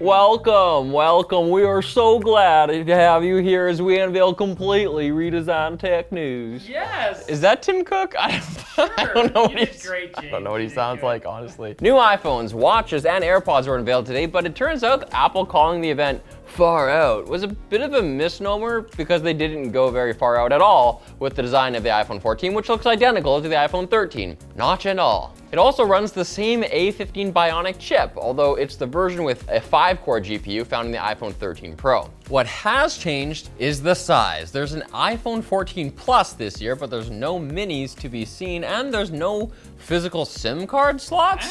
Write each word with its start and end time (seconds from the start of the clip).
Welcome, 0.00 0.92
welcome. 0.92 1.50
We 1.50 1.62
are 1.64 1.82
so 1.82 2.18
glad 2.18 2.68
to 2.68 2.94
have 2.94 3.22
you 3.22 3.36
here 3.36 3.66
as 3.66 3.82
we 3.82 3.98
unveil 4.00 4.32
completely 4.32 5.10
redesigned 5.10 5.78
tech 5.78 6.10
news. 6.10 6.66
Yes. 6.66 7.28
Is 7.28 7.42
that 7.42 7.60
Tim 7.60 7.84
Cook? 7.84 8.14
I, 8.18 8.42
I 8.78 9.10
don't 9.12 9.34
know 9.34 9.42
You 9.42 9.56
what 9.56 9.68
he's. 9.68 9.86
great, 9.86 10.14
I 10.16 10.30
don't 10.30 10.42
know 10.42 10.52
what 10.52 10.62
he 10.62 10.70
sounds 10.70 11.02
like, 11.02 11.26
honestly. 11.26 11.76
New 11.82 11.96
iPhones, 11.96 12.54
watches, 12.54 13.04
and 13.04 13.22
AirPods 13.22 13.66
were 13.66 13.76
unveiled 13.76 14.06
today, 14.06 14.24
but 14.24 14.46
it 14.46 14.54
turns 14.54 14.82
out 14.82 15.12
Apple 15.12 15.44
calling 15.44 15.82
the 15.82 15.90
event 15.90 16.22
far 16.50 16.90
out 16.90 17.26
was 17.26 17.42
a 17.42 17.48
bit 17.48 17.80
of 17.80 17.94
a 17.94 18.02
misnomer 18.02 18.82
because 18.96 19.22
they 19.22 19.32
didn't 19.32 19.70
go 19.70 19.90
very 19.90 20.12
far 20.12 20.36
out 20.36 20.52
at 20.52 20.60
all 20.60 21.02
with 21.18 21.36
the 21.36 21.42
design 21.42 21.74
of 21.74 21.82
the 21.82 21.88
iPhone 21.88 22.20
14, 22.20 22.52
which 22.52 22.68
looks 22.68 22.86
identical 22.86 23.40
to 23.40 23.48
the 23.48 23.54
iPhone 23.54 23.88
13. 23.88 24.36
Notch 24.56 24.86
and 24.86 24.98
all. 24.98 25.34
It 25.52 25.58
also 25.58 25.84
runs 25.84 26.12
the 26.12 26.24
same 26.24 26.62
A15 26.62 27.32
Bionic 27.32 27.78
chip, 27.78 28.12
although 28.16 28.56
it's 28.56 28.76
the 28.76 28.86
version 28.86 29.24
with 29.24 29.48
a 29.48 29.60
5 29.60 30.00
core 30.02 30.20
GPU 30.20 30.66
found 30.66 30.86
in 30.86 30.92
the 30.92 30.98
iPhone 30.98 31.32
13 31.34 31.76
Pro. 31.76 32.10
What 32.28 32.46
has 32.46 32.98
changed 32.98 33.50
is 33.58 33.82
the 33.82 33.94
size. 33.94 34.52
There's 34.52 34.72
an 34.72 34.82
iPhone 34.92 35.42
14 35.42 35.90
Plus 35.92 36.32
this 36.34 36.60
year, 36.60 36.76
but 36.76 36.90
there's 36.90 37.10
no 37.10 37.38
minis 37.38 37.94
to 37.96 38.08
be 38.08 38.24
seen, 38.24 38.64
and 38.64 38.92
there's 38.92 39.10
no 39.10 39.50
physical 39.78 40.24
SIM 40.24 40.66
card 40.66 41.00
slots. 41.00 41.48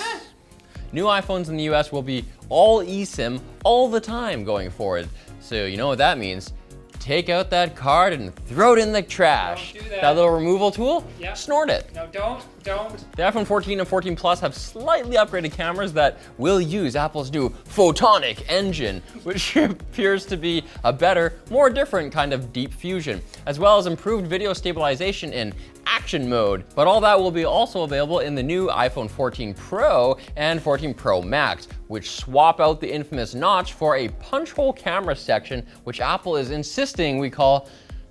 New 0.92 1.06
iPhones 1.06 1.50
in 1.50 1.58
the 1.58 1.64
US 1.64 1.92
will 1.92 2.02
be 2.02 2.26
all 2.50 2.84
eSIM 2.84 3.40
all 3.64 3.88
the 3.90 4.02
time 4.02 4.44
going 4.44 4.70
forward. 4.70 5.08
So, 5.40 5.66
you 5.66 5.78
know 5.78 5.88
what 5.88 5.98
that 6.00 6.18
means? 6.18 6.54
Take 7.00 7.30
out 7.30 7.50
that 7.52 7.78
card 7.78 8.12
and 8.12 8.36
throw 8.46 8.74
it 8.74 8.80
in 8.80 8.92
the 8.92 9.02
trash. 9.02 9.74
Don't 9.74 9.84
do 9.84 9.90
that. 9.90 10.16
little 10.18 10.32
removal 10.32 10.70
tool, 10.70 11.08
Yep. 11.20 11.38
snort 11.38 11.70
it. 11.70 11.90
No, 11.96 12.06
don't, 12.12 12.44
don't. 12.64 12.98
The 13.16 13.24
iPhone 13.24 13.48
14 13.48 13.80
and 13.80 13.88
14 13.88 14.18
Plus 14.18 14.42
have 14.42 14.54
slightly 14.54 15.16
upgraded 15.16 15.54
cameras 15.54 15.94
that 15.94 16.18
will 16.38 16.60
use 16.60 16.98
Apple's 16.98 17.32
new 17.32 17.50
photonic 17.50 18.44
engine, 18.50 19.02
which 19.24 19.56
appears 19.56 20.26
to 20.26 20.36
be 20.36 20.64
a 20.84 20.92
better, 20.92 21.34
more 21.50 21.70
different 21.70 22.12
kind 22.12 22.34
of 22.34 22.52
deep 22.52 22.74
fusion, 22.74 23.22
as 23.46 23.60
well 23.60 23.78
as 23.78 23.88
improved 23.88 24.28
video 24.28 24.52
stabilization 24.52 25.32
in 25.32 25.54
action 25.86 26.30
mode. 26.30 26.66
But 26.76 26.86
all 26.88 27.00
that 27.02 27.18
will 27.18 27.32
be 27.32 27.46
also 27.46 27.84
available 27.84 28.20
in 28.20 28.36
the 28.36 28.44
new 28.44 28.68
iPhone 28.68 29.10
14 29.10 29.54
Pro 29.54 30.18
and 30.36 30.62
14 30.62 30.94
Pro 30.94 31.22
Max, 31.22 31.70
which 31.90 32.12
swap 32.12 32.60
out 32.60 32.80
the 32.80 32.92
infamous 32.92 33.34
notch 33.34 33.74
for 33.74 33.96
a 33.96 34.10
punch 34.20 34.52
hole 34.52 34.72
camera 34.72 35.16
section, 35.16 35.66
which 35.86 36.00
Apple 36.00 36.38
is 36.38 36.52
insisting 36.52 37.18
we 37.18 37.32
call 37.32 37.68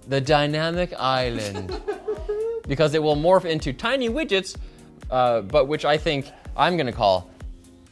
the 0.08 0.20
dynamic 0.20 0.92
island 0.98 1.80
because 2.66 2.94
it 2.94 3.02
will 3.02 3.14
morph 3.14 3.44
into 3.44 3.72
tiny 3.72 4.08
widgets, 4.08 4.56
uh, 5.12 5.42
but 5.42 5.68
which 5.68 5.84
I 5.84 5.96
think 5.96 6.28
I'm 6.56 6.76
gonna 6.76 6.92
call 6.92 7.30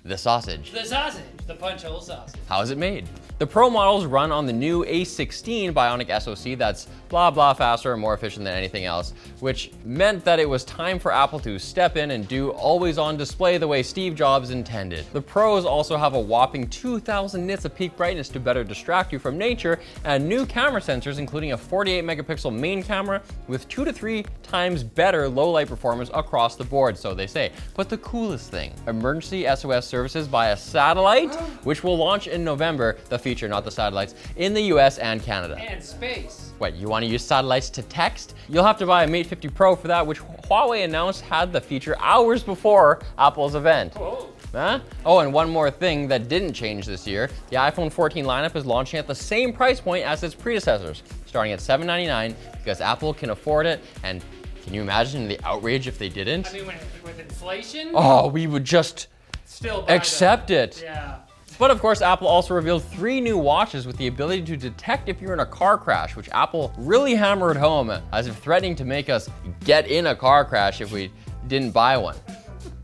the 0.05 0.19
sausage. 0.19 0.73
The 0.73 0.85
sausage, 0.85 1.23
the 1.47 1.55
punch 1.55 1.85
hole 1.85 2.01
sausage. 2.01 2.41
How 2.49 2.61
is 2.63 2.71
it 2.71 2.79
made? 2.79 3.09
The 3.39 3.47
Pro 3.47 3.69
models 3.69 4.07
run 4.07 4.33
on 4.33 4.47
the 4.47 4.53
new 4.55 4.83
A16 4.87 5.75
Bionic 5.75 6.23
SoC 6.23 6.57
that's 6.57 6.89
blah 7.11 7.31
blah 7.31 7.53
faster 7.53 7.93
and 7.93 8.01
more 8.01 8.15
efficient 8.15 8.47
than 8.47 8.55
anything 8.55 8.87
else, 8.87 9.13
which 9.41 9.73
meant 9.85 10.25
that 10.25 10.39
it 10.39 10.49
was 10.49 10.65
time 10.65 10.99
for 10.99 11.13
Apple 11.13 11.39
to 11.41 11.59
step 11.59 11.99
in 11.99 12.13
and 12.13 12.27
do 12.27 12.53
always 12.53 12.97
on 12.97 13.19
display 13.19 13.59
the 13.59 13.69
way 13.69 13.83
Steve 13.83 14.15
Jobs 14.15 14.49
intended. 14.49 15.05
The 15.13 15.21
Pros 15.21 15.67
also 15.67 15.99
have 15.99 16.15
a 16.15 16.19
whopping 16.19 16.67
2000 16.69 17.47
nits 17.47 17.67
of 17.67 17.75
peak 17.75 17.95
brightness 17.95 18.31
to 18.31 18.41
better 18.41 18.65
distract 18.65 19.13
you 19.13 19.19
from 19.19 19.37
nature 19.37 19.81
and 20.05 20.27
new 20.27 20.47
camera 20.47 20.81
sensors, 20.81 21.19
including 21.19 21.53
a 21.53 21.59
48 21.59 22.05
megapixel 22.05 22.59
main 22.59 22.83
camera 22.83 23.21
with 23.49 23.69
two 23.69 23.85
to 23.85 23.93
three 23.93 24.25
times 24.43 24.83
better 24.83 25.29
low 25.29 25.51
light 25.51 25.69
performance 25.69 26.11
across 26.15 26.57
the 26.57 26.65
board, 26.65 26.97
so 26.97 27.13
they 27.13 27.27
say. 27.27 27.53
But 27.75 27.91
the 27.91 27.99
coolest 27.99 28.51
thing 28.51 28.73
emergency 28.87 29.47
SOS 29.55 29.87
services 29.87 30.27
via 30.27 30.57
satellite, 30.57 31.35
which 31.65 31.85
will 31.85 31.99
launch 31.99 32.29
in 32.29 32.43
November, 32.43 32.97
the 33.11 33.26
feature, 33.27 33.49
not 33.49 33.65
the 33.65 33.71
satellites, 33.73 34.15
in 34.37 34.55
the 34.55 34.63
US 34.75 34.99
and 34.99 35.21
Canada. 35.21 35.57
And 35.59 35.83
space. 35.83 36.53
Wait, 36.61 36.75
you 36.77 36.87
want 36.89 37.05
to 37.05 37.11
use 37.11 37.25
satellites 37.25 37.69
to 37.71 37.83
text? 37.83 38.35
You'll 38.49 38.63
have 38.65 38.79
to 38.79 38.87
buy 38.87 39.03
a 39.03 39.07
Mate 39.09 39.27
50 39.27 39.49
Pro 39.49 39.75
for 39.75 39.89
that, 39.89 40.07
which 40.07 40.21
Huawei 40.23 40.85
announced 40.85 41.23
had 41.23 41.53
the 41.53 41.61
feature 41.61 41.97
hours 41.99 42.45
before 42.45 43.01
Apple's 43.19 43.57
event. 43.57 43.95
Oh, 43.97 44.03
oh. 44.05 44.33
Huh? 44.53 44.79
Oh, 45.05 45.19
and 45.19 45.33
one 45.33 45.51
more 45.51 45.73
thing 45.73 46.07
that 46.07 46.29
didn't 46.29 46.53
change 46.53 46.87
this 46.87 47.05
year 47.07 47.29
the 47.51 47.57
iPhone 47.57 47.91
14 47.93 48.25
lineup 48.25 48.55
is 48.55 48.65
launching 48.65 48.99
at 48.99 49.09
the 49.09 49.15
same 49.15 49.53
price 49.53 49.81
point 49.81 50.05
as 50.07 50.23
its 50.23 50.37
predecessors, 50.37 51.03
starting 51.27 51.53
at 51.53 51.61
799 51.61 52.37
because 52.63 52.81
Apple 52.81 53.13
can 53.13 53.31
afford 53.31 53.67
it. 53.67 53.81
And 54.05 54.25
can 54.63 54.73
you 54.73 54.81
imagine 54.83 55.27
the 55.27 55.39
outrage 55.45 55.89
if 55.89 55.99
they 55.99 56.09
didn't? 56.09 56.47
I 56.49 56.53
mean, 56.53 56.67
when, 56.69 56.77
with 57.05 57.19
inflation, 57.19 57.91
Oh, 57.93 58.29
we 58.29 58.47
would 58.47 58.65
just 58.65 59.09
still 59.45 59.81
buy 59.83 59.89
them. 59.89 59.97
accept 59.97 60.51
it. 60.53 60.81
Yeah. 60.83 61.17
But 61.59 61.71
of 61.71 61.81
course, 61.81 62.03
Apple 62.03 62.29
also 62.29 62.55
revealed 62.55 62.85
three 62.85 63.21
new 63.21 63.39
watches 63.39 63.87
with 63.87 63.97
the 63.97 64.09
ability 64.09 64.43
to 64.43 64.57
detect 64.59 65.09
if 65.09 65.23
you're 65.23 65.33
in 65.33 65.41
a 65.41 65.47
car 65.47 65.79
crash, 65.79 66.15
which 66.15 66.29
Apple 66.29 66.73
really 66.77 67.15
hammered 67.15 67.57
home 67.57 67.91
as 68.13 68.27
if 68.27 68.37
threatening 68.37 68.77
to 68.77 68.85
make 68.85 69.09
us 69.09 69.31
get 69.65 69.87
in 69.89 70.09
a 70.09 70.15
car 70.15 70.45
crash 70.45 70.83
if 70.83 70.93
we 70.93 71.11
didn't 71.49 71.71
buy 71.71 71.97
one. 71.97 72.17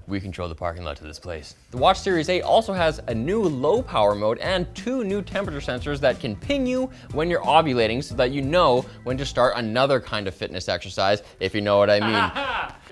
We 0.08 0.20
control 0.20 0.48
the 0.48 0.54
parking 0.54 0.84
lot 0.84 0.96
to 0.96 1.04
this 1.04 1.18
place. 1.18 1.54
The 1.70 1.76
Watch 1.76 1.98
Series 1.98 2.28
8 2.28 2.42
also 2.42 2.72
has 2.72 3.00
a 3.06 3.14
new 3.14 3.42
low 3.42 3.82
power 3.82 4.14
mode 4.14 4.38
and 4.38 4.72
two 4.74 5.04
new 5.04 5.22
temperature 5.22 5.60
sensors 5.60 6.00
that 6.00 6.18
can 6.18 6.34
ping 6.34 6.66
you 6.66 6.90
when 7.12 7.30
you're 7.30 7.42
ovulating 7.42 8.02
so 8.02 8.14
that 8.16 8.30
you 8.30 8.42
know 8.42 8.84
when 9.04 9.16
to 9.18 9.26
start 9.26 9.54
another 9.56 10.00
kind 10.00 10.26
of 10.26 10.34
fitness 10.34 10.68
exercise, 10.68 11.22
if 11.40 11.54
you 11.54 11.60
know 11.60 11.78
what 11.78 11.90
I 11.90 12.00
mean. 12.00 12.72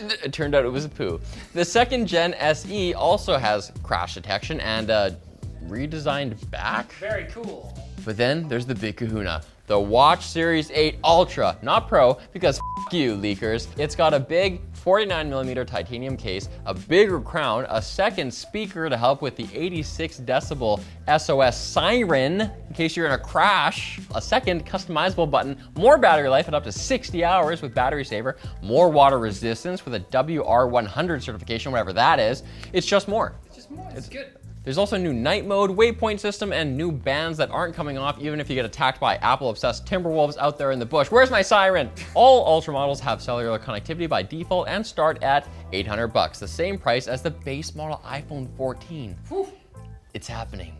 It, 0.00 0.32
turned 0.32 0.54
out 0.54 0.64
it 0.64 0.68
was 0.68 0.84
a 0.84 0.88
poo. 0.88 1.20
The 1.52 1.64
second 1.64 2.06
gen 2.06 2.34
SE 2.34 2.94
also 2.94 3.36
has 3.36 3.72
crash 3.82 4.14
detection 4.14 4.60
and 4.60 4.88
a 4.88 5.18
redesigned 5.68 6.50
back. 6.50 6.92
Very 6.94 7.26
cool. 7.26 7.76
But 8.04 8.16
then 8.16 8.48
there's 8.48 8.66
the 8.66 8.74
big 8.74 8.96
kahuna. 8.96 9.42
The 9.66 9.78
Watch 9.78 10.24
Series 10.24 10.70
8 10.70 10.96
Ultra, 11.04 11.58
not 11.60 11.88
Pro, 11.88 12.18
because 12.32 12.58
f 12.86 12.92
you, 12.94 13.14
leakers. 13.14 13.68
It's 13.78 13.94
got 13.94 14.14
a 14.14 14.18
big 14.18 14.62
49 14.72 15.28
millimeter 15.28 15.62
titanium 15.66 16.16
case, 16.16 16.48
a 16.64 16.72
bigger 16.72 17.20
crown, 17.20 17.66
a 17.68 17.82
second 17.82 18.32
speaker 18.32 18.88
to 18.88 18.96
help 18.96 19.20
with 19.20 19.36
the 19.36 19.46
86 19.52 20.20
decibel 20.20 20.80
SOS 21.18 21.58
siren 21.58 22.40
in 22.40 22.74
case 22.74 22.96
you're 22.96 23.04
in 23.04 23.12
a 23.12 23.18
crash, 23.18 24.00
a 24.14 24.22
second 24.22 24.64
customizable 24.64 25.30
button, 25.30 25.60
more 25.76 25.98
battery 25.98 26.30
life 26.30 26.48
at 26.48 26.54
up 26.54 26.64
to 26.64 26.72
60 26.72 27.22
hours 27.22 27.60
with 27.60 27.74
battery 27.74 28.06
saver, 28.06 28.38
more 28.62 28.88
water 28.88 29.18
resistance 29.18 29.84
with 29.84 29.94
a 29.94 30.00
WR100 30.00 31.22
certification, 31.22 31.72
whatever 31.72 31.92
that 31.92 32.18
is. 32.18 32.42
It's 32.72 32.86
just 32.86 33.06
more. 33.06 33.34
It's 33.48 33.56
just 33.56 33.70
more. 33.70 33.86
It's 33.94 34.08
good. 34.08 34.37
There's 34.64 34.76
also 34.76 34.96
a 34.96 34.98
new 34.98 35.12
night 35.12 35.46
mode, 35.46 35.70
waypoint 35.70 36.20
system, 36.20 36.52
and 36.52 36.76
new 36.76 36.92
bands 36.92 37.38
that 37.38 37.50
aren't 37.50 37.74
coming 37.74 37.96
off 37.96 38.18
even 38.20 38.40
if 38.40 38.50
you 38.50 38.54
get 38.54 38.64
attacked 38.64 39.00
by 39.00 39.16
Apple 39.16 39.50
obsessed 39.50 39.86
Timberwolves 39.86 40.36
out 40.38 40.58
there 40.58 40.72
in 40.72 40.78
the 40.78 40.86
bush. 40.86 41.10
Where's 41.10 41.30
my 41.30 41.42
siren? 41.42 41.90
All 42.14 42.46
Ultra 42.46 42.74
models 42.74 43.00
have 43.00 43.22
cellular 43.22 43.58
connectivity 43.58 44.08
by 44.08 44.22
default 44.22 44.68
and 44.68 44.84
start 44.84 45.22
at 45.22 45.48
800 45.72 46.08
bucks, 46.08 46.38
the 46.38 46.48
same 46.48 46.76
price 46.76 47.08
as 47.08 47.22
the 47.22 47.30
base 47.30 47.74
model 47.74 48.02
iPhone 48.04 48.48
14. 48.56 49.16
Whew. 49.28 49.48
It's 50.12 50.26
happening. 50.26 50.76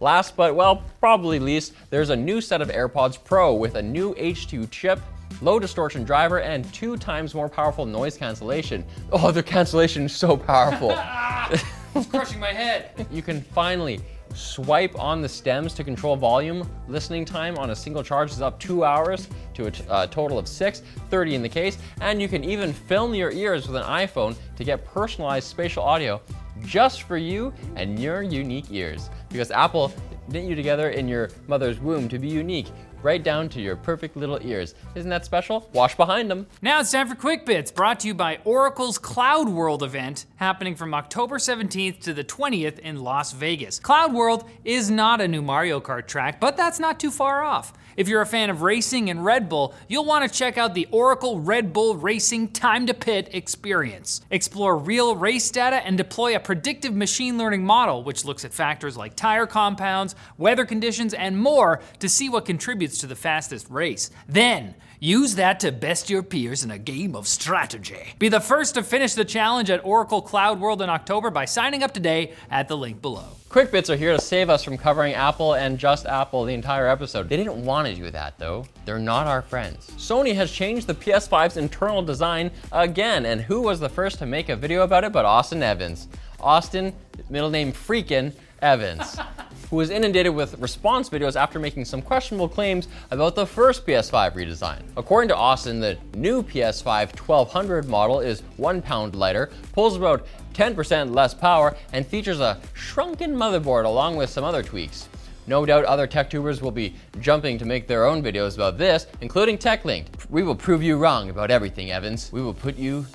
Last 0.00 0.34
but 0.34 0.56
well, 0.56 0.82
probably 0.98 1.38
least, 1.38 1.74
there's 1.90 2.10
a 2.10 2.16
new 2.16 2.40
set 2.40 2.60
of 2.60 2.68
AirPods 2.70 3.22
Pro 3.22 3.54
with 3.54 3.76
a 3.76 3.82
new 3.82 4.14
H2 4.14 4.68
chip, 4.70 5.00
low 5.40 5.60
distortion 5.60 6.02
driver, 6.02 6.40
and 6.40 6.64
two 6.74 6.96
times 6.96 7.34
more 7.34 7.48
powerful 7.48 7.86
noise 7.86 8.16
cancellation. 8.16 8.84
Oh, 9.12 9.30
the 9.30 9.42
cancellation 9.42 10.06
is 10.06 10.16
so 10.16 10.36
powerful. 10.36 10.90
It's 11.94 12.06
crushing 12.06 12.40
my 12.40 12.52
head. 12.52 13.06
You 13.10 13.22
can 13.22 13.42
finally 13.42 14.00
swipe 14.34 14.98
on 14.98 15.20
the 15.20 15.28
stems 15.28 15.74
to 15.74 15.84
control 15.84 16.16
volume. 16.16 16.68
Listening 16.88 17.24
time 17.24 17.58
on 17.58 17.70
a 17.70 17.76
single 17.76 18.02
charge 18.02 18.30
is 18.30 18.40
up 18.40 18.58
two 18.58 18.84
hours 18.84 19.28
to 19.54 19.66
a 19.66 19.70
t- 19.70 19.84
uh, 19.88 20.06
total 20.06 20.38
of 20.38 20.48
six, 20.48 20.82
30 21.10 21.34
in 21.34 21.42
the 21.42 21.48
case. 21.48 21.76
And 22.00 22.20
you 22.20 22.28
can 22.28 22.42
even 22.44 22.72
film 22.72 23.14
your 23.14 23.30
ears 23.30 23.66
with 23.66 23.76
an 23.76 23.84
iPhone 23.84 24.34
to 24.56 24.64
get 24.64 24.84
personalized 24.86 25.48
spatial 25.48 25.82
audio 25.82 26.20
just 26.64 27.02
for 27.02 27.18
you 27.18 27.52
and 27.76 27.98
your 27.98 28.22
unique 28.22 28.66
ears. 28.70 29.10
Because 29.28 29.50
Apple 29.50 29.92
knit 30.28 30.44
you 30.44 30.54
together 30.54 30.90
in 30.90 31.08
your 31.08 31.30
mother's 31.46 31.78
womb 31.78 32.08
to 32.08 32.18
be 32.18 32.28
unique, 32.28 32.68
right 33.02 33.22
down 33.22 33.48
to 33.50 33.60
your 33.60 33.76
perfect 33.76 34.16
little 34.16 34.38
ears. 34.42 34.74
Isn't 34.94 35.10
that 35.10 35.24
special? 35.24 35.68
Wash 35.72 35.96
behind 35.96 36.30
them. 36.30 36.46
Now 36.60 36.80
it's 36.80 36.90
time 36.90 37.08
for 37.08 37.14
Quick 37.14 37.46
Bits, 37.46 37.70
brought 37.70 38.00
to 38.00 38.08
you 38.08 38.14
by 38.14 38.38
Oracle's 38.44 38.98
Cloud 38.98 39.48
World 39.48 39.82
event, 39.82 40.26
happening 40.36 40.76
from 40.76 40.94
October 40.94 41.38
17th 41.38 42.00
to 42.00 42.14
the 42.14 42.24
20th 42.24 42.78
in 42.78 43.02
Las 43.02 43.32
Vegas. 43.32 43.78
Cloud 43.78 44.12
World 44.12 44.48
is 44.64 44.90
not 44.90 45.20
a 45.20 45.28
new 45.28 45.42
Mario 45.42 45.80
Kart 45.80 46.06
track, 46.06 46.40
but 46.40 46.56
that's 46.56 46.78
not 46.78 47.00
too 47.00 47.10
far 47.10 47.42
off. 47.42 47.72
If 47.96 48.08
you're 48.08 48.22
a 48.22 48.26
fan 48.26 48.48
of 48.48 48.62
racing 48.62 49.10
and 49.10 49.22
Red 49.24 49.48
Bull, 49.50 49.74
you'll 49.86 50.06
want 50.06 50.26
to 50.26 50.38
check 50.38 50.56
out 50.56 50.74
the 50.74 50.88
Oracle 50.90 51.40
Red 51.40 51.72
Bull 51.74 51.96
Racing 51.96 52.48
Time 52.52 52.86
to 52.86 52.94
Pit 52.94 53.28
experience. 53.32 54.22
Explore 54.30 54.78
real 54.78 55.14
race 55.14 55.50
data 55.50 55.76
and 55.76 55.98
deploy 55.98 56.34
a 56.34 56.40
predictive 56.40 56.94
machine 56.94 57.36
learning 57.36 57.64
model, 57.64 58.02
which 58.02 58.24
looks 58.24 58.46
at 58.46 58.54
factors 58.54 58.96
like 58.96 59.14
tire 59.14 59.46
compounds, 59.46 60.14
weather 60.38 60.64
conditions, 60.64 61.12
and 61.12 61.36
more 61.36 61.80
to 61.98 62.08
see 62.08 62.30
what 62.30 62.46
contributes 62.46 62.91
tickets 62.92 63.00
to 63.00 63.06
the 63.06 63.16
fastest 63.16 63.68
race. 63.70 64.10
Then, 64.28 64.74
use 65.00 65.34
that 65.36 65.60
to 65.60 65.72
best 65.72 66.10
your 66.10 66.22
peers 66.22 66.64
in 66.64 66.70
a 66.70 66.78
game 66.78 67.16
of 67.16 67.26
strategy. 67.26 68.14
Be 68.18 68.28
the 68.28 68.40
first 68.40 68.74
to 68.74 68.82
finish 68.82 69.14
the 69.14 69.24
challenge 69.24 69.70
at 69.70 69.84
Oracle 69.84 70.20
Cloud 70.22 70.60
World 70.60 70.82
in 70.82 70.90
October 70.90 71.30
by 71.30 71.46
signing 71.46 71.82
up 71.82 71.92
today 71.92 72.32
at 72.50 72.68
the 72.68 72.76
link 72.76 73.00
below. 73.00 73.24
Quick 73.48 73.70
Bits 73.70 73.90
are 73.90 73.96
here 73.96 74.14
to 74.14 74.20
save 74.20 74.48
us 74.48 74.64
from 74.64 74.78
covering 74.78 75.14
Apple 75.14 75.54
and 75.54 75.78
just 75.78 76.06
Apple 76.06 76.44
the 76.44 76.54
entire 76.54 76.86
episode. 76.86 77.28
They 77.28 77.36
didn't 77.36 77.64
want 77.64 77.86
to 77.88 77.94
do 77.94 78.10
that 78.10 78.38
though. 78.38 78.64
They're 78.84 78.98
not 78.98 79.26
our 79.26 79.42
friends. 79.42 79.90
Sony 79.96 80.34
has 80.34 80.50
changed 80.50 80.86
the 80.86 80.94
PS5's 80.94 81.56
internal 81.56 82.02
design 82.02 82.50
again, 82.72 83.26
and 83.26 83.40
who 83.40 83.60
was 83.60 83.78
the 83.78 83.90
first 83.90 84.18
to 84.18 84.26
make 84.26 84.48
a 84.48 84.56
video 84.56 84.82
about 84.82 85.04
it 85.04 85.12
but 85.12 85.24
Austin 85.24 85.62
Evans? 85.62 86.08
Austin, 86.40 86.92
middle 87.28 87.50
name 87.50 87.72
Freakin' 87.72 88.32
Evans. 88.60 89.18
who 89.72 89.76
was 89.78 89.88
inundated 89.88 90.34
with 90.34 90.58
response 90.58 91.08
videos 91.08 91.34
after 91.34 91.58
making 91.58 91.82
some 91.82 92.02
questionable 92.02 92.46
claims 92.46 92.88
about 93.10 93.34
the 93.34 93.46
first 93.46 93.86
PS5 93.86 94.34
redesign. 94.34 94.82
According 94.98 95.28
to 95.28 95.34
Austin, 95.34 95.80
the 95.80 95.96
new 96.14 96.42
PS5 96.42 97.18
1200 97.18 97.88
model 97.88 98.20
is 98.20 98.42
one 98.58 98.82
pound 98.82 99.16
lighter, 99.16 99.50
pulls 99.72 99.96
about 99.96 100.26
10% 100.52 101.14
less 101.14 101.32
power, 101.32 101.74
and 101.94 102.06
features 102.06 102.38
a 102.38 102.60
shrunken 102.74 103.34
motherboard 103.34 103.86
along 103.86 104.16
with 104.16 104.28
some 104.28 104.44
other 104.44 104.62
tweaks. 104.62 105.08
No 105.46 105.64
doubt 105.64 105.86
other 105.86 106.06
tech 106.06 106.28
tubers 106.28 106.60
will 106.60 106.70
be 106.70 106.94
jumping 107.20 107.56
to 107.56 107.64
make 107.64 107.86
their 107.86 108.04
own 108.04 108.22
videos 108.22 108.56
about 108.56 108.76
this, 108.76 109.06
including 109.22 109.56
TechLinked. 109.56 110.28
We 110.28 110.42
will 110.42 110.54
prove 110.54 110.82
you 110.82 110.98
wrong 110.98 111.30
about 111.30 111.50
everything, 111.50 111.90
Evans. 111.90 112.30
We 112.30 112.42
will 112.42 112.52
put 112.52 112.76
you. 112.76 113.06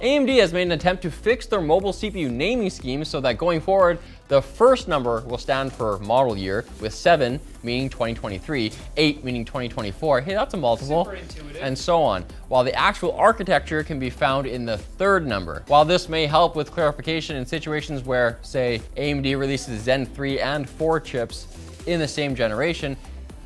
AMD 0.00 0.38
has 0.40 0.52
made 0.52 0.62
an 0.62 0.72
attempt 0.72 1.02
to 1.02 1.10
fix 1.10 1.46
their 1.46 1.60
mobile 1.60 1.92
CPU 1.92 2.30
naming 2.30 2.70
scheme 2.70 3.04
so 3.04 3.20
that 3.20 3.38
going 3.38 3.60
forward, 3.60 3.98
the 4.28 4.42
first 4.42 4.88
number 4.88 5.22
will 5.22 5.38
stand 5.38 5.72
for 5.72 5.98
model 6.00 6.36
year, 6.36 6.64
with 6.80 6.92
7 6.92 7.40
meaning 7.62 7.88
2023, 7.88 8.72
8 8.96 9.24
meaning 9.24 9.44
2024. 9.44 10.20
Hey, 10.20 10.34
that's 10.34 10.54
a 10.54 10.56
multiple. 10.56 11.12
And 11.60 11.76
so 11.76 12.02
on, 12.02 12.24
while 12.48 12.62
the 12.62 12.74
actual 12.74 13.12
architecture 13.12 13.82
can 13.82 13.98
be 13.98 14.10
found 14.10 14.46
in 14.46 14.66
the 14.66 14.78
third 14.78 15.26
number. 15.26 15.64
While 15.66 15.84
this 15.84 16.08
may 16.08 16.26
help 16.26 16.56
with 16.56 16.70
clarification 16.70 17.36
in 17.36 17.46
situations 17.46 18.04
where, 18.04 18.38
say, 18.42 18.82
AMD 18.96 19.38
releases 19.38 19.82
Zen 19.82 20.06
3 20.06 20.40
and 20.40 20.68
4 20.68 21.00
chips 21.00 21.48
in 21.86 21.98
the 21.98 22.08
same 22.08 22.34
generation, 22.34 22.96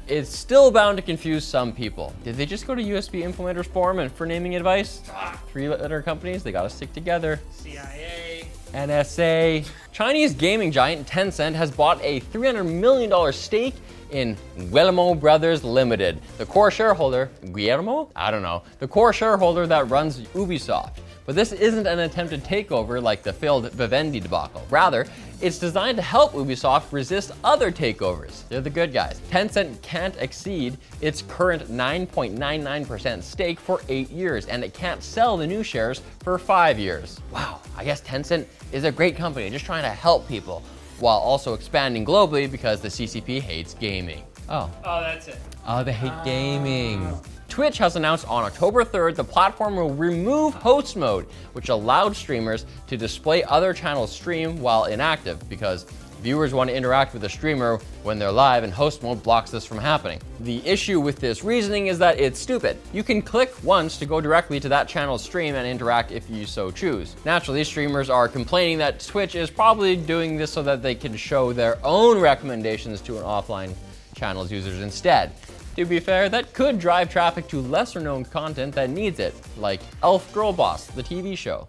it's 0.09 0.37
still 0.37 0.71
bound 0.71 0.97
to 0.99 1.03
confuse 1.03 1.45
some 1.45 1.73
people. 1.73 2.15
Did 2.25 2.37
they 2.37 2.47
just 2.47 2.67
go 2.67 2.75
to 2.75 2.83
USB 2.83 3.23
Implementers 3.23 3.67
Forum 3.67 3.99
and 3.99 4.11
for 4.11 4.27
naming 4.27 4.57
advice? 4.57 5.03
Ah. 5.11 5.41
Three 5.49 5.69
letter 5.69 6.03
companies, 6.03 6.43
they 6.43 6.53
gotta 6.53 6.71
stick 6.71 6.93
together. 6.93 7.41
CIA. 7.51 8.47
NSA. 8.73 9.69
Chinese 9.93 10.35
gaming 10.35 10.73
giant 10.73 11.07
Tencent 11.07 11.55
has 11.55 11.71
bought 11.71 12.01
a 12.03 12.21
$300 12.21 12.67
million 12.67 13.33
stake 13.33 13.75
in 14.11 14.37
Guillemot 14.71 15.21
Brothers 15.21 15.63
Limited. 15.63 16.21
The 16.39 16.47
core 16.47 16.71
shareholder, 16.71 17.31
Guillemot? 17.53 18.09
I 18.17 18.31
don't 18.31 18.43
know. 18.43 18.63
The 18.79 18.89
core 18.89 19.13
shareholder 19.13 19.67
that 19.67 19.89
runs 19.91 20.21
Ubisoft. 20.21 20.99
But 21.25 21.37
this 21.37 21.53
isn't 21.53 21.87
an 21.87 22.01
attempted 22.01 22.45
takeover 22.45 23.01
like 23.01 23.23
the 23.23 23.33
failed 23.33 23.71
Vivendi 23.73 24.21
debacle. 24.21 24.67
Rather, 24.71 25.07
it's 25.43 25.59
designed 25.59 25.97
to 25.97 26.03
help 26.03 26.33
Ubisoft 26.33 26.93
resist 26.93 27.33
other 27.43 27.73
takeovers. 27.73 28.49
They're 28.49 28.61
the 28.61 28.71
good 28.71 28.93
guys. 28.93 29.21
Tencent 29.29 29.83
can't 29.83 30.17
exceed 30.19 30.79
its 31.01 31.23
current 31.23 31.65
9.99% 31.69 33.23
stake 33.23 33.59
for 33.59 33.81
eight 33.89 34.09
years, 34.11 34.47
and 34.47 34.63
it 34.63 34.73
can't 34.73 35.03
sell 35.03 35.37
the 35.37 35.47
new 35.47 35.65
shares 35.65 36.01
for 36.23 36.39
five 36.39 36.79
years. 36.79 37.21
Wow, 37.33 37.61
I 37.77 37.85
guess 37.85 38.01
Tencent 38.01 38.47
is 38.71 38.85
a 38.85 38.93
great 38.93 39.17
company 39.17 39.51
just 39.51 39.65
trying 39.65 39.83
to 39.83 39.91
help 39.91 40.29
people 40.29 40.63
while 41.01 41.19
also 41.19 41.55
expanding 41.55 42.07
globally 42.07 42.49
because 42.51 42.81
the 42.81 42.89
CCP 42.89 43.41
hates 43.41 43.75
gaming. 43.75 44.23
Oh, 44.49 44.71
Oh, 44.85 45.01
that's 45.01 45.27
it. 45.27 45.39
Oh, 45.67 45.83
they 45.83 45.93
hate 45.93 46.13
gaming. 46.25 47.05
Oh. 47.07 47.21
Twitch 47.53 47.77
has 47.77 47.97
announced 47.97 48.27
on 48.29 48.45
October 48.45 48.83
3rd 48.83 49.15
the 49.15 49.23
platform 49.23 49.77
will 49.77 49.93
remove 49.93 50.55
host 50.55 50.97
mode, 50.97 51.27
which 51.53 51.69
allowed 51.69 52.17
streamers 52.17 52.65
to 52.87 52.97
display 52.97 53.45
other 53.45 53.75
channels' 53.75 54.11
stream 54.11 54.59
while 54.63 54.87
inactive 54.87 55.47
because 55.51 55.85
viewers 56.23 56.55
want 56.55 56.71
to 56.71 56.75
interact 56.75 57.13
with 57.13 57.21
the 57.21 57.29
streamer 57.29 57.79
when 58.05 58.19
they're 58.19 58.33
live 58.33 58.65
and 58.65 58.73
host 58.73 59.03
mode 59.03 59.23
blocks 59.23 59.51
this 59.51 59.67
from 59.67 59.77
happening. 59.77 60.19
The 60.41 60.67
issue 60.67 60.99
with 60.99 61.19
this 61.19 61.45
reasoning 61.45 61.89
is 61.89 61.99
that 61.99 62.19
it's 62.19 62.41
stupid. 62.41 62.79
You 62.95 63.03
can 63.03 63.21
click 63.21 63.53
once 63.63 63.99
to 63.99 64.07
go 64.07 64.19
directly 64.19 64.59
to 64.59 64.71
that 64.71 64.89
channel's 64.89 65.23
stream 65.23 65.55
and 65.55 65.67
interact 65.67 66.11
if 66.11 66.31
you 66.31 66.47
so 66.47 66.71
choose. 66.71 67.17
Naturally, 67.27 67.65
streamers 67.65 68.09
are 68.09 68.29
complaining 68.29 68.79
that 68.79 69.01
Twitch 69.01 69.35
is 69.35 69.51
probably 69.51 69.95
doing 69.95 70.39
this 70.39 70.51
so 70.51 70.63
that 70.63 70.83
they 70.83 70.95
can 70.95 71.15
show 71.19 71.53
their 71.53 71.77
own 71.85 72.19
recommendations 72.19 73.03
to 73.03 73.19
an 73.19 73.25
offline 73.25 73.75
channel's 74.15 74.51
users 74.51 74.81
instead. 74.81 75.33
To 75.77 75.87
be 75.87 76.01
fair, 76.01 76.29
that 76.29 76.53
could 76.53 76.79
drive 76.79 77.11
traffic 77.11 77.49
to 77.49 77.61
lesser 77.61 77.99
known 77.99 78.27
content 78.27 78.75
that 78.75 78.91
needs 78.91 79.19
it, 79.19 79.35
like 79.57 79.81
Elf 80.03 80.31
Girl 80.35 80.53
Boss, 80.53 80.87
the 80.87 81.03
TV 81.03 81.37
show. 81.37 81.67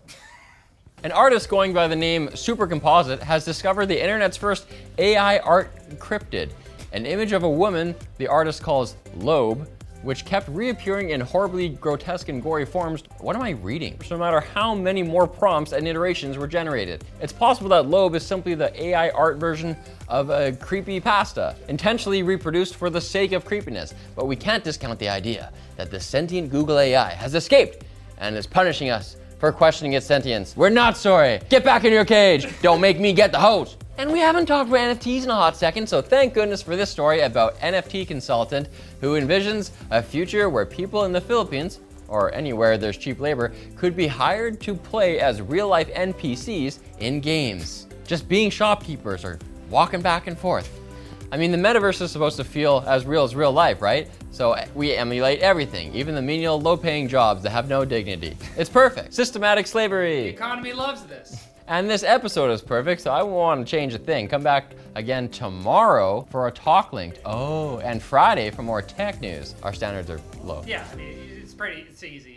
An 1.05 1.13
artist 1.13 1.47
going 1.47 1.73
by 1.73 1.87
the 1.87 1.95
name 1.95 2.27
Supercomposite 2.29 3.21
has 3.21 3.45
discovered 3.45 3.85
the 3.85 4.01
internet's 4.01 4.35
first 4.35 4.67
AI 4.97 5.37
art 5.39 5.73
cryptid, 5.99 6.51
an 6.91 7.05
image 7.05 7.31
of 7.31 7.43
a 7.43 7.49
woman 7.49 7.95
the 8.17 8.27
artist 8.27 8.61
calls 8.61 8.97
Loab, 9.19 9.67
which 10.03 10.25
kept 10.25 10.47
reappearing 10.49 11.09
in 11.09 11.21
horribly 11.21 11.69
grotesque 11.69 12.29
and 12.29 12.43
gory 12.43 12.65
forms. 12.65 13.03
What 13.19 13.35
am 13.35 13.41
I 13.41 13.51
reading? 13.51 13.99
No 14.11 14.17
matter 14.17 14.39
how 14.39 14.75
many 14.75 15.01
more 15.01 15.25
prompts 15.25 15.71
and 15.71 15.87
iterations 15.87 16.37
were 16.37 16.47
generated. 16.47 17.03
It's 17.21 17.33
possible 17.33 17.69
that 17.69 17.85
Loab 17.85 18.15
is 18.15 18.25
simply 18.25 18.53
the 18.53 18.71
AI 18.81 19.09
art 19.09 19.37
version 19.37 19.75
of 20.09 20.29
a 20.29 20.51
creepy 20.51 20.99
pasta, 20.99 21.55
intentionally 21.69 22.21
reproduced 22.21 22.75
for 22.75 22.89
the 22.89 23.01
sake 23.01 23.31
of 23.31 23.45
creepiness. 23.45 23.93
But 24.15 24.27
we 24.27 24.35
can't 24.35 24.63
discount 24.63 24.99
the 24.99 25.09
idea 25.09 25.51
that 25.77 25.89
the 25.89 25.99
sentient 25.99 26.51
Google 26.51 26.77
AI 26.77 27.09
has 27.11 27.33
escaped 27.33 27.83
and 28.17 28.35
is 28.35 28.45
punishing 28.45 28.89
us 28.89 29.15
for 29.39 29.51
questioning 29.51 29.93
its 29.93 30.05
sentience. 30.05 30.55
We're 30.55 30.69
not 30.69 30.95
sorry. 30.95 31.39
Get 31.49 31.63
back 31.63 31.83
in 31.83 31.91
your 31.91 32.05
cage. 32.05 32.47
Don't 32.61 32.79
make 32.79 32.99
me 32.99 33.13
get 33.13 33.31
the 33.31 33.39
hose. 33.39 33.77
And 33.95 34.11
we 34.11 34.19
haven't 34.19 34.47
talked 34.47 34.69
about 34.69 34.97
NFTs 34.97 35.23
in 35.23 35.29
a 35.29 35.35
hot 35.35 35.55
second, 35.55 35.87
so 35.87 36.01
thank 36.01 36.33
goodness 36.33 36.63
for 36.63 36.75
this 36.75 36.89
story 36.89 37.21
about 37.21 37.55
NFT 37.59 38.07
consultant 38.07 38.67
who 39.01 39.19
envisions 39.19 39.69
a 39.91 40.01
future 40.01 40.49
where 40.49 40.65
people 40.65 41.05
in 41.05 41.11
the 41.11 41.21
Philippines 41.21 41.79
or 42.07 42.33
anywhere 42.33 42.75
there's 42.75 42.97
cheap 42.97 43.19
labor 43.19 43.53
could 43.75 43.95
be 43.95 44.07
hired 44.07 44.59
to 44.61 44.73
play 44.73 45.19
as 45.19 45.43
real 45.43 45.67
life 45.67 45.93
NPCs 45.93 46.79
in 46.99 47.19
games. 47.19 47.85
Just 48.03 48.27
being 48.27 48.49
shopkeepers 48.49 49.23
or 49.23 49.37
walking 49.69 50.01
back 50.01 50.25
and 50.25 50.37
forth. 50.37 50.79
I 51.31 51.37
mean, 51.37 51.51
the 51.51 51.57
metaverse 51.57 52.01
is 52.01 52.11
supposed 52.11 52.37
to 52.37 52.43
feel 52.43 52.83
as 52.87 53.05
real 53.05 53.23
as 53.23 53.35
real 53.35 53.51
life, 53.51 53.79
right? 53.79 54.09
So 54.31 54.53
eh, 54.53 54.65
we 54.73 54.93
emulate 54.95 55.39
everything, 55.41 55.93
even 55.93 56.15
the 56.15 56.21
menial, 56.21 56.59
low 56.59 56.77
paying 56.77 57.07
jobs 57.07 57.43
that 57.43 57.51
have 57.51 57.69
no 57.69 57.85
dignity. 57.85 58.37
It's 58.57 58.71
perfect. 58.71 59.13
Systematic 59.13 59.67
slavery. 59.67 60.23
The 60.23 60.29
economy 60.29 60.73
loves 60.73 61.03
this. 61.03 61.47
And 61.67 61.89
this 61.89 62.03
episode 62.03 62.51
is 62.51 62.61
perfect, 62.61 63.01
so 63.01 63.11
I 63.11 63.23
want 63.23 63.65
to 63.65 63.71
change 63.71 63.93
a 63.93 63.97
thing. 63.97 64.27
Come 64.27 64.43
back 64.43 64.75
again 64.95 65.29
tomorrow 65.29 66.27
for 66.29 66.47
a 66.47 66.51
talk 66.51 66.91
linked. 66.91 67.19
Oh, 67.25 67.79
and 67.79 68.03
Friday 68.03 68.49
for 68.49 68.63
more 68.63 68.81
tech 68.81 69.21
news. 69.21 69.55
Our 69.63 69.73
standards 69.73 70.09
are 70.09 70.19
low. 70.43 70.63
Yeah, 70.67 70.85
I 70.91 70.95
mean, 70.95 71.17
it's 71.41 71.53
pretty, 71.53 71.85
it's 71.89 72.03
easy. 72.03 72.31